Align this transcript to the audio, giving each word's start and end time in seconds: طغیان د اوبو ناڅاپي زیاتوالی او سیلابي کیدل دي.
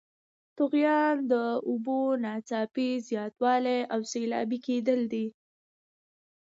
طغیان 0.57 1.15
د 1.31 1.33
اوبو 1.69 1.99
ناڅاپي 2.23 2.89
زیاتوالی 3.09 3.79
او 3.93 3.99
سیلابي 4.11 4.57
کیدل 4.67 5.01
دي. 5.13 5.27